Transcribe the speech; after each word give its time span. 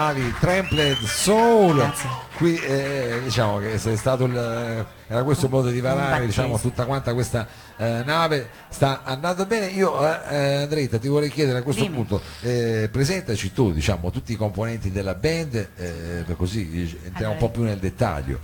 Navi, 0.00 0.32
Trampled 0.38 0.96
Soul. 1.06 1.74
Grazie. 1.78 2.08
Qui 2.36 2.56
eh, 2.56 3.20
diciamo 3.24 3.58
che 3.58 3.78
sei 3.78 3.96
stato 3.96 4.26
il, 4.26 4.86
era 5.08 5.24
questo 5.24 5.46
il 5.46 5.50
modo 5.50 5.70
di 5.70 5.80
varare 5.80 6.24
diciamo, 6.24 6.56
tutta 6.60 6.84
quanta 6.84 7.12
questa 7.14 7.48
eh, 7.76 8.04
nave. 8.04 8.48
Sta 8.68 9.02
andando 9.02 9.44
bene. 9.44 9.66
Io 9.66 10.00
eh, 10.06 10.36
eh, 10.36 10.54
Andreetta 10.62 11.00
ti 11.00 11.08
vorrei 11.08 11.30
chiedere 11.30 11.58
a 11.58 11.62
questo 11.62 11.82
Dimmi. 11.82 11.96
punto, 11.96 12.22
eh, 12.42 12.88
presentaci 12.92 13.52
tu 13.52 13.72
diciamo, 13.72 14.12
tutti 14.12 14.30
i 14.30 14.36
componenti 14.36 14.92
della 14.92 15.14
band, 15.14 15.54
eh, 15.56 16.22
per 16.24 16.36
così 16.36 16.88
eh, 17.02 17.06
entriamo 17.06 17.32
un 17.32 17.38
po' 17.40 17.50
più 17.50 17.64
nel 17.64 17.78
dettaglio. 17.78 18.38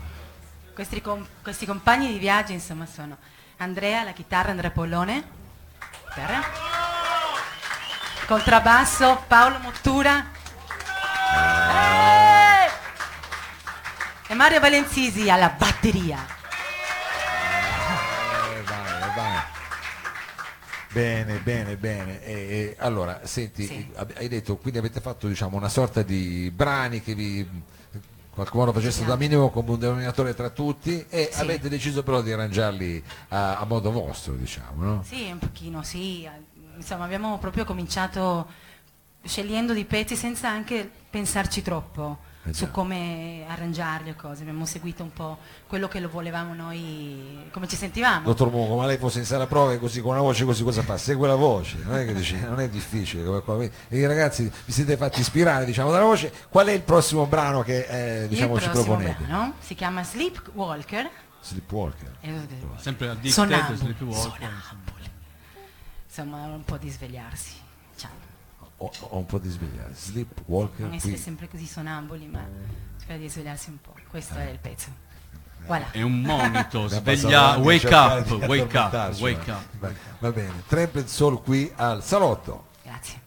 Questi, 0.75 1.00
com- 1.00 1.25
questi 1.41 1.66
compagni 1.66 2.09
di 2.09 2.18
viaggio 2.18 2.50
insomma 2.50 2.84
sono 2.84 3.16
Andrea 3.59 4.00
alla 4.00 4.11
chitarra, 4.11 4.50
Andrea 4.50 4.73
Pollone, 4.73 5.23
chitarra. 6.09 6.41
contrabbasso 8.27 9.23
Paolo 9.29 9.59
Mottura 9.61 10.43
Eh! 11.35 12.71
e 14.33 14.34
Mario 14.34 14.61
Valenzisi 14.61 15.29
alla 15.30 15.51
batteria. 15.51 16.19
Eh, 18.56 18.62
vai, 18.62 19.15
vai. 19.16 19.42
Bene, 20.92 21.39
bene, 21.39 21.77
bene. 21.77 22.23
E, 22.23 22.33
e, 22.33 22.77
allora, 22.78 23.20
senti, 23.25 23.66
Sì. 23.66 23.89
hai 24.16 24.28
detto, 24.28 24.56
quindi 24.56 24.78
avete 24.78 25.01
fatto 25.01 25.27
diciamo, 25.27 25.56
una 25.56 25.69
sorta 25.69 26.02
di 26.02 26.51
brani 26.55 27.01
che 27.02 27.15
vi 27.15 27.39
in 27.39 28.41
qualche 28.41 28.56
modo 28.56 28.73
facessero 28.73 29.06
da 29.06 29.16
minimo 29.16 29.51
come 29.51 29.70
un 29.70 29.78
denominatore 29.78 30.34
tra 30.34 30.51
tutti 30.51 31.05
e 31.09 31.30
Sì. 31.33 31.41
avete 31.41 31.69
deciso 31.69 32.03
però 32.03 32.20
di 32.20 32.33
arrangiarli 32.33 33.03
a, 33.28 33.59
a 33.59 33.64
modo 33.64 33.91
vostro, 33.92 34.34
diciamo, 34.34 34.83
no? 34.84 35.03
Sì, 35.05 35.28
un 35.30 35.39
pochino, 35.39 35.83
sì. 35.83 36.28
Insomma, 36.77 37.05
abbiamo 37.05 37.39
proprio 37.39 37.64
cominciato 37.64 38.47
scegliendo 39.24 39.73
dei 39.73 39.84
pezzi 39.84 40.16
senza 40.16 40.48
anche 40.48 40.88
pensarci 41.10 41.62
troppo 41.62 42.19
Eh 42.46 42.52
su 42.52 42.70
come 42.70 43.45
arrangiarli 43.48 44.10
o 44.10 44.14
cose. 44.16 44.42
Abbiamo 44.42 44.66
seguito 44.66 45.03
un 45.03 45.12
po' 45.12 45.39
quello 45.67 45.89
che 45.89 45.98
lo 46.00 46.08
volevamo 46.11 46.53
noi, 46.55 47.48
come 47.50 47.67
ci 47.67 47.77
sentivamo. 47.77 48.27
Dottor 48.27 48.50
Mungo, 48.50 48.77
ma 48.77 48.84
lei 48.86 48.98
fosse 48.98 49.20
in 49.20 49.25
sala 49.25 49.47
prove 49.47 49.78
così 49.78 50.00
con 50.02 50.12
una 50.12 50.20
voce 50.20 50.45
così 50.45 50.62
cosa 50.62 50.83
fa? 50.83 50.98
Segue 50.98 51.27
la 51.27 51.36
voce, 51.36 51.78
non 51.84 51.97
è 51.97 52.05
che 52.05 52.12
dice, 52.12 52.36
non 52.41 52.61
è 52.61 52.69
difficile. 52.69 53.25
come 53.25 53.41
qua. 53.41 53.62
E 53.62 53.70
i 53.89 54.06
ragazzi 54.06 54.50
vi 54.67 54.72
siete 54.72 54.97
fatti 54.98 55.20
ispirare 55.20 55.64
diciamo, 55.64 55.91
dalla 55.91 56.05
voce. 56.05 56.30
Qual 56.50 56.67
è 56.67 56.72
il 56.72 56.83
prossimo 56.83 57.25
brano 57.27 57.62
che 57.62 58.22
eh, 58.25 58.28
diciamo, 58.28 58.56
Il 58.56 58.61
ci 58.62 58.69
prossimo 58.69 58.95
proponete? 58.95 59.25
brano 59.25 59.55
si 59.61 59.75
chiama 59.75 60.02
Sleepwalker. 60.05 61.11
Sleepwalker. 61.41 62.17
e- 62.20 62.33
Sempre 62.77 63.08
addicted, 63.08 63.30
Sonambuli, 63.33 63.77
sleepwalker, 63.78 64.22
sonambuli. 64.22 65.11
Insomma, 66.06 66.36
un 66.45 66.64
po' 66.64 66.77
di 66.77 66.91
svegliarsi. 66.91 67.52
Diciamo. 67.95 68.14
Ho, 68.78 68.91
ho 68.98 69.17
un 69.17 69.27
po' 69.27 69.39
di 69.39 69.48
svegliare. 69.48 69.92
Sleepwalker. 69.94 70.86
Non 70.86 70.94
essere 70.94 71.12
qui. 71.12 71.20
sempre 71.20 71.48
così 71.48 71.67
sonambuli, 71.67 72.27
ma 72.27 72.47
cercare 72.98 73.19
di 73.19 73.28
svegliarsi 73.28 73.70
un 73.70 73.80
po'. 73.80 73.94
Questo 74.08 74.34
è 74.34 74.50
il 74.50 74.58
pezzo. 74.58 75.03
Voilà. 75.67 75.91
È 75.92 76.03
un 76.03 76.20
monito, 76.20 76.89
sveglia, 76.92 77.56
wake 77.56 77.86
up, 77.86 78.30
wake 78.47 78.77
up, 78.77 79.19
wake 79.20 79.50
up. 79.50 79.64
Va, 79.78 79.91
va 80.19 80.30
bene, 80.30 80.62
Tramped 80.67 81.06
Soul 81.06 81.42
qui 81.42 81.72
al 81.75 82.02
salotto. 82.02 82.67
Grazie. 82.83 83.22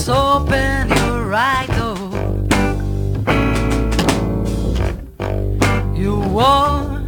Always 0.00 0.08
open 0.08 0.88
your 0.88 1.26
right 1.26 1.68
door. 1.76 1.96
You 5.94 6.18
walk 6.18 7.02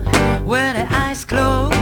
with 0.44 0.76
the 0.76 0.86
eyes 0.90 1.24
closed. 1.24 1.74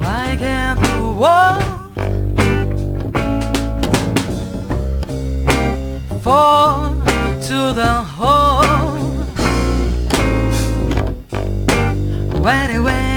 Why 0.00 0.36
can't 0.38 0.80
you 0.88 1.10
walk? 1.12 1.62
Fall 6.22 6.94
to 7.48 7.72
the 7.72 7.94
hole. 8.16 9.02
Where 12.42 12.82
where 12.82 13.11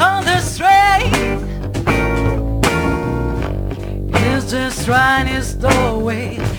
On 0.00 0.24
the 0.24 0.40
string, 0.40 1.12
is 4.32 4.50
just 4.50 4.84
trying 4.84 5.26
his 5.26 5.54
doorway. 5.54 6.53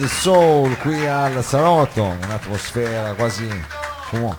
Trampled 0.00 0.08
Soul 0.08 0.76
qui 0.78 1.06
al 1.06 1.44
Salotto, 1.44 2.02
un'atmosfera 2.02 3.12
quasi 3.14 3.46
fumo- 4.08 4.36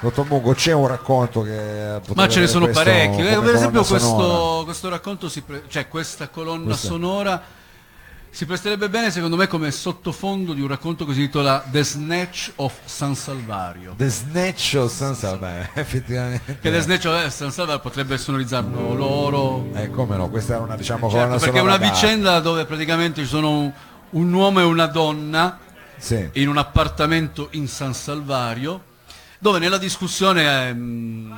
Dottor 0.00 0.26
Mungo, 0.28 0.52
c'è 0.52 0.72
un 0.72 0.86
racconto 0.88 1.42
che 1.42 2.00
Ma 2.14 2.28
ce 2.28 2.40
ne 2.40 2.46
sono 2.46 2.64
questo 2.66 2.82
parecchi. 2.82 3.20
Eh, 3.20 3.38
Per 3.40 3.54
esempio 3.54 3.84
questo, 3.84 4.62
questo 4.64 4.88
racconto, 4.90 5.28
si 5.28 5.40
pre- 5.42 5.62
cioè 5.68 5.88
questa 5.88 6.28
colonna 6.28 6.64
Questa- 6.64 6.88
sonora 6.88 7.42
si 8.28 8.44
presterebbe 8.46 8.88
bene 8.90 9.12
secondo 9.12 9.36
me 9.36 9.46
come 9.46 9.70
sottofondo 9.70 10.52
di 10.54 10.60
un 10.60 10.66
racconto 10.66 11.06
che 11.06 11.12
si 11.14 11.20
intitola 11.20 11.64
The 11.70 11.84
Snatch 11.84 12.50
of 12.56 12.72
San 12.84 13.14
Salvario. 13.14 13.94
The 13.96 14.08
Snatch 14.08 14.74
of 14.76 14.92
San 14.92 15.14
Salvador, 15.14 15.68
effettivamente. 15.74 16.58
Che 16.60 16.70
The 16.70 16.80
Snatch 16.80 17.04
of 17.06 17.26
San 17.28 17.52
Salvario 17.52 17.80
potrebbe 17.80 18.18
sonorizzarlo 18.18 18.92
loro. 18.94 19.66
Eh, 19.74 19.88
come 19.90 20.16
no, 20.16 20.28
questa 20.28 20.54
era 20.54 20.62
una 20.64 20.74
diciamo 20.76 21.08
Certo, 21.08 21.16
colonna 21.24 21.38
perché 21.38 21.58
è 21.58 21.62
una 21.62 21.76
da- 21.78 21.88
vicenda 21.90 22.40
dove 22.40 22.64
praticamente 22.66 23.22
ci 23.22 23.28
sono 23.28 23.72
un, 24.14 24.32
uomo 24.32 24.60
e 24.60 24.64
una 24.64 24.86
donna 24.86 25.58
Sì. 25.96 26.28
in 26.34 26.48
un 26.48 26.58
appartamento 26.58 27.48
in 27.52 27.68
San 27.68 27.94
Salvario 27.94 28.92
dove 29.38 29.58
nella 29.58 29.78
discussione 29.78 30.68
ehm, 30.68 31.34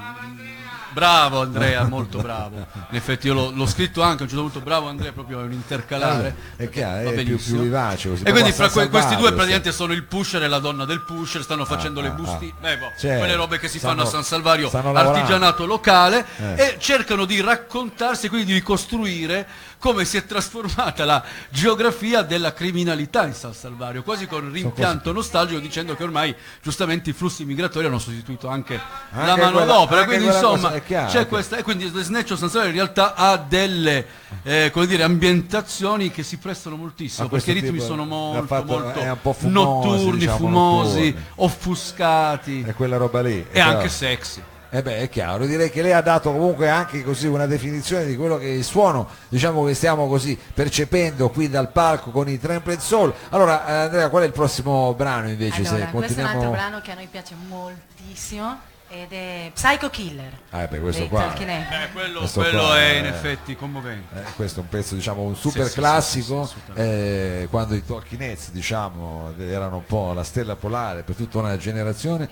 bravo 1.01 1.43
Andrea 1.43 1.85
molto 1.85 2.21
bravo 2.23 2.57
in 2.57 2.97
effetti 2.97 3.27
io 3.27 3.51
l'ho, 3.51 3.67
scritto 3.67 4.01
anche 4.01 4.21
a 4.21 4.23
un 4.23 4.29
certo 4.31 4.45
punto 4.45 4.61
bravo 4.61 4.89
Andrea 4.89 5.13
proprio 5.13 5.41
è 5.41 5.43
un 5.43 5.53
intercalare 5.53 6.35
È 6.57 6.71
chiaro, 6.71 7.11
è 7.11 7.23
più, 7.23 7.37
più 7.37 7.59
vivace 7.61 8.09
così. 8.09 8.23
e 8.25 8.31
quindi 8.31 8.51
fra 8.53 8.71
que- 8.71 8.89
questi 8.89 9.15
due 9.17 9.33
praticamente 9.33 9.73
sono 9.73 9.93
il 9.93 10.05
pusher 10.05 10.43
e 10.43 10.49
la 10.49 10.59
donna 10.59 10.87
del 10.87 11.03
pusher 11.05 11.43
stanno 11.43 11.67
facendo 11.67 12.01
le 12.01 12.09
ah, 12.09 12.13
busti 12.13 12.51
ah. 12.63 12.71
eh, 12.71 12.79
boh, 12.79 12.93
Certo. 12.99 13.19
quelle 13.19 13.35
robe 13.35 13.59
che 13.59 13.69
si 13.69 13.77
Stanno- 13.79 13.97
fanno 13.97 14.09
a 14.09 14.11
San 14.11 14.25
Salvario 14.25 14.71
artigianato 14.71 15.67
locale 15.67 16.25
Eh. 16.39 16.55
e 16.63 16.77
cercano 16.79 17.27
di 17.27 17.43
raccontarsi 17.43 18.29
quindi 18.31 18.47
di 18.47 18.53
ricostruire 18.55 19.47
come 19.79 20.07
si 20.07 20.17
è 20.17 20.25
trasformata 20.25 21.05
la 21.05 21.23
geografia 21.51 22.23
della 22.23 22.55
criminalità 22.55 23.27
in 23.27 23.35
San 23.35 23.53
Salvario 23.53 24.03
quasi 24.03 24.27
con 24.27 24.51
rimpianto 24.51 25.13
nostalgico 25.13 25.61
dicendo 25.61 25.95
che 25.95 26.03
ormai 26.03 26.35
giustamente 26.63 27.11
i 27.11 27.13
flussi 27.13 27.45
migratori 27.45 27.85
hanno 27.87 27.99
sostituito 27.99 28.49
anche, 28.49 28.75
la 29.13 29.21
Anche 29.21 29.33
quella- 29.43 29.51
manodopera 29.51 30.05
quindi 30.07 30.25
insomma 30.27 30.69
cosa- 30.71 30.81
chiaro 30.87 31.11
c'è 31.11 31.27
questa 31.27 31.57
e 31.59 31.63
quindi 31.63 31.91
The 31.91 32.03
Snatch 32.03 32.37
Salvario 32.37 32.69
in 32.71 32.75
realtà 32.77 33.15
ha 33.15 33.37
delle 33.37 34.07
eh, 34.43 34.71
come 34.73 34.87
dire 34.87 35.03
ambientazioni 35.03 36.11
che 36.11 36.23
si 36.23 36.39
prestano 36.39 36.77
moltissimo 36.77 37.29
perché 37.29 37.51
i 37.51 37.55
ritmi 37.61 37.81
sono 37.81 38.05
molto 38.05 38.47
fatto- 38.47 38.79
molto 38.79 39.01
un 39.01 39.17
po' 39.21 39.33
fumosi, 39.33 39.53
notturni 39.89 40.19
diciamo, 40.19 40.37
fumosi 40.39 41.05
notturni. 41.11 41.25
offuscati 41.37 42.63
È 42.63 42.75
quella 42.75 42.97
roba 42.97 43.21
lì. 43.23 43.45
e 43.51 43.61
anche 43.61 43.77
però- 43.77 43.89
sexy 43.89 44.43
Eh 44.69 44.83
beh, 44.83 44.99
è 44.99 45.09
chiaro, 45.09 45.47
direi 45.47 45.71
che 45.71 45.81
lei 45.81 45.93
ha 45.93 46.01
dato 46.03 46.33
comunque 46.33 46.69
anche 46.69 47.03
così 47.05 47.27
una 47.29 47.47
definizione 47.47 48.05
di 48.05 48.17
quello 48.17 48.37
che 48.37 48.47
è 48.47 48.51
il 48.51 48.65
suono, 48.65 49.09
diciamo 49.29 49.65
che 49.65 49.75
stiamo 49.75 50.09
così 50.09 50.37
percependo 50.53 51.31
qui 51.31 51.49
dal 51.49 51.71
palco 51.71 52.11
con 52.11 52.29
i 52.29 52.39
Trampled 52.39 52.81
Soul. 52.81 53.15
Allora, 53.31 53.65
eh, 53.67 53.73
Andrea, 53.85 54.09
qual 54.11 54.25
è 54.25 54.27
il 54.27 54.33
prossimo 54.33 54.93
brano 54.95 55.29
invece? 55.29 55.61
Allora, 55.67 55.85
se 55.87 55.91
questo 55.93 56.19
è 56.21 56.23
un 56.23 56.27
altro 56.27 56.41
continuiamo... 56.41 56.51
brano 56.51 56.81
che 56.83 56.91
a 56.91 56.95
noi 56.95 57.07
piace 57.11 57.35
moltissimo 57.49 58.59
ed 58.89 59.13
è 59.13 59.51
Psycho 59.53 59.91
Killer. 59.91 60.33
Ah, 60.51 60.67
beh, 60.67 60.79
questo 60.81 61.07
qua. 61.09 61.23
Talking 61.23 61.49
Head. 61.49 61.73
Eh, 61.73 61.93
quello, 61.93 62.19
Questo 62.21 62.41
quello 62.41 62.63
qua 62.63 62.79
è 62.79 62.99
in 62.99 63.07
effetti 63.07 63.57
commovente 63.57 64.21
Eh, 64.21 64.33
questo 64.37 64.61
è 64.61 64.63
un 64.63 64.69
pezzo, 64.69 64.95
diciamo, 64.95 65.23
un 65.23 65.35
super 65.37 65.67
Sì, 65.67 65.75
classico, 65.75 66.47
sì, 66.47 66.55
sì, 66.65 66.73
eh, 66.81 67.47
quando 67.51 67.75
i 67.75 67.85
Talking 67.85 68.21
Heads, 68.21 68.51
diciamo, 68.51 69.35
erano 69.39 69.77
un 69.77 69.87
po' 69.87 70.13
la 70.13 70.25
stella 70.25 70.57
polare 70.57 71.03
per 71.03 71.15
tutta 71.17 71.39
una 71.39 71.57
generazione. 71.57 72.29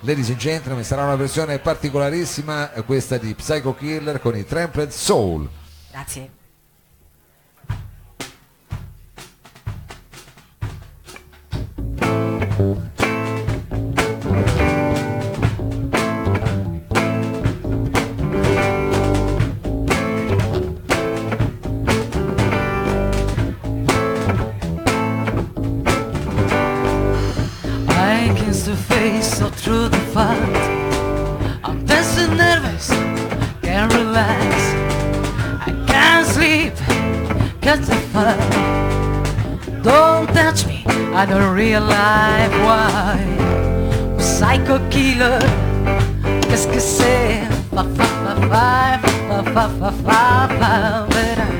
Ladies 0.00 0.30
and 0.30 0.38
gentlemen, 0.38 0.82
sarà 0.82 1.04
una 1.04 1.14
versione 1.14 1.60
particolarissima, 1.60 2.72
eh, 2.72 2.82
questa 2.82 3.18
di 3.18 3.34
Psycho 3.34 3.74
Killer 3.74 4.20
con 4.20 4.36
i 4.36 4.44
Trampled 4.44 4.90
Soul. 4.90 5.48
Grazie. 5.90 6.40
Against 28.62 28.88
the 28.88 28.94
face 28.94 29.42
or 29.42 29.50
through 29.50 29.88
the 29.88 29.98
fight. 30.14 30.38
I'm 31.64 31.78
and 31.90 32.36
nervous, 32.36 32.90
can't 33.60 33.92
relax. 33.92 34.54
I 35.66 35.72
can't 35.88 36.24
sleep, 36.24 36.72
catch 37.60 37.86
the 37.86 37.96
fire. 38.12 38.38
Don't 39.82 40.28
touch 40.28 40.64
me, 40.68 40.84
I 41.12 41.26
don't 41.26 41.52
realize 41.56 42.52
why. 42.62 43.18
Psycho 44.20 44.78
killer, 44.90 45.40
qu'est-ce 46.42 46.68
que 46.68 46.78
c'est? 46.78 47.42
Fa 47.74 47.82
fa 47.96 48.06
fa 48.22 48.34
fa 48.48 48.98
fa 49.02 49.42
fa 49.42 49.68
fa 49.80 49.90
fa 49.90 50.48
fa 50.60 51.06
fa 51.10 51.52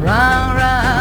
Round, 0.00 0.91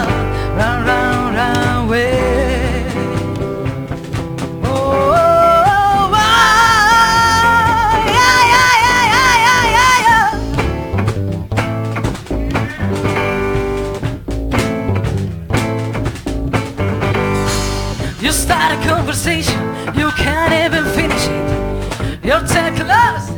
conversation, 19.12 19.60
you 19.94 20.10
can't 20.12 20.54
even 20.54 20.86
finish 20.96 21.28
it. 21.28 22.24
You're 22.24 22.40
too 22.40 22.72
close. 22.82 23.30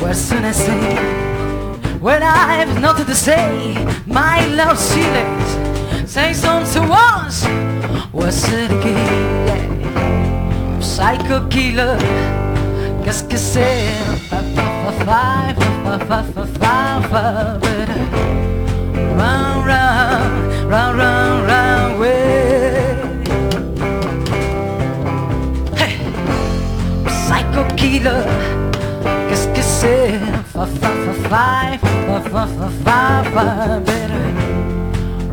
Where 0.00 0.14
soon 0.14 0.44
I 0.44 0.50
say, 0.50 0.96
when 2.00 2.24
I've 2.24 2.80
nothing 2.80 3.06
to 3.06 3.14
say, 3.14 3.72
my 4.04 4.44
love 4.46 4.76
silence. 4.76 6.10
Say 6.10 6.32
something 6.32 6.88
once, 6.88 7.46
what's 8.10 8.52
it 8.52 8.72
again? 8.72 10.82
Psycho 10.82 11.46
killer, 11.46 11.96
qu'est-ce 13.04 13.22
que 13.22 13.36
c'est? 13.36 14.10
tequila. 27.90 28.24
Kiss, 29.28 29.46
kiss 29.54 29.82
it. 29.84 30.20
Fa, 30.52 30.66
fa, 30.66 30.90
fa, 31.04 31.12
fly. 31.28 31.78
Fa, 32.06 32.20
fa, 32.30 32.46
fa, 32.46 32.68
fa, 32.84 33.24
fa, 33.32 33.80
baby. 33.84 34.22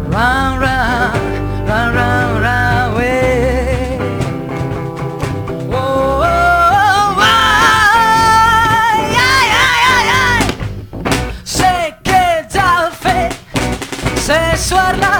Round, 0.10 0.62
round, 0.62 1.70
round, 1.70 1.96
round, 1.96 2.42
round, 2.42 2.96
way. 2.96 3.98
Oh, 5.72 5.78
oh, 5.78 6.26
oh, 6.26 7.22
ay, 7.22 7.40
ay, 9.30 9.48
ay, 9.66 10.08
ay. 10.24 10.42
Sé 11.44 11.96
que 12.04 12.48
ya 12.54 12.90
fe, 12.92 13.30
se 14.16 14.40
suena. 14.58 15.14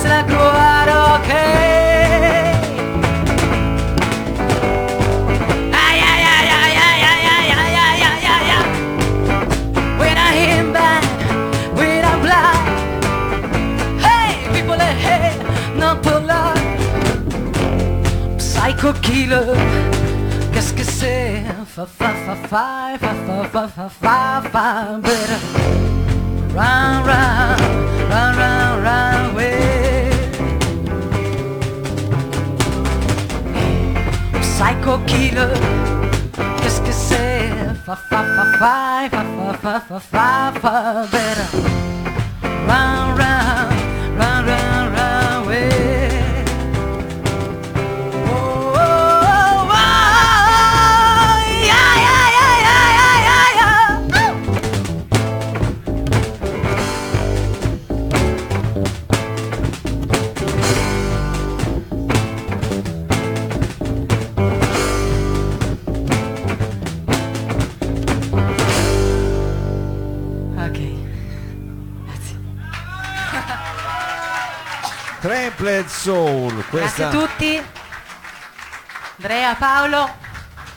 es 0.00 0.08
la 0.08 0.24
crua 0.24 1.16
okay. 1.16 2.54
When 9.98 10.16
I 10.16 10.32
him 10.32 10.72
back, 10.72 11.04
when 11.76 12.04
I 12.04 12.14
fly. 12.24 12.52
Hey, 14.04 14.30
people, 14.54 14.78
hey, 14.78 15.34
not 15.76 16.02
polite. 16.02 16.60
Psycho 18.38 18.92
killer, 19.02 19.54
qu'est-ce 20.52 20.72
que 20.72 20.84
c'est? 20.84 21.44
Fa 21.74 21.86
fa 21.86 22.10
fa 22.26 22.34
fa 22.50 22.98
fa 22.98 23.12
fa 23.52 23.68
fa 23.68 24.42
fa 24.52 24.72
fa. 28.12 28.49
Psycho 34.60 34.98
killer, 35.06 35.54
qu'est-ce 36.60 36.82
que 36.82 36.92
c'est? 36.92 37.48
Fa 37.86 37.96
fa 37.96 38.22
fa 38.36 38.44
fa 38.58 39.08
fa 39.10 39.24
fa 39.24 39.54
fa 39.62 39.80
fa 39.88 40.00
fa 40.12 40.52
fa 40.60 41.06
better. 41.10 41.48
Round 42.68 43.18
round 43.18 43.69
Trampled 75.30 75.86
Soul, 75.86 76.52
Grazie 76.52 76.70
questa 76.70 77.06
a 77.06 77.10
tutti. 77.10 77.62
Andrea, 79.18 79.54
Paolo 79.54 80.12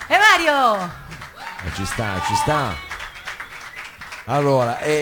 e 0.06 0.16
Mario. 0.16 0.92
Eh, 1.66 1.74
ci 1.74 1.84
sta, 1.84 2.22
ci 2.24 2.36
sta. 2.36 2.76
Allora, 4.26 4.78
e 4.78 5.02